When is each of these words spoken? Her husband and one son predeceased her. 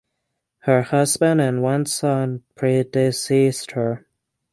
Her 0.61 0.81
husband 0.81 1.41
and 1.41 1.61
one 1.61 1.85
son 1.85 2.41
predeceased 2.55 3.73
her. 3.73 4.07